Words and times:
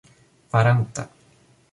faranta 0.51 1.03